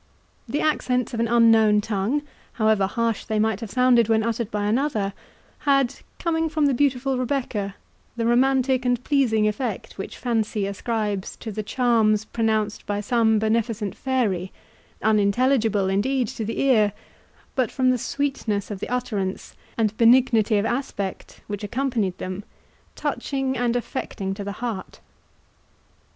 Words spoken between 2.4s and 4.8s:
however harsh they might have sounded when uttered by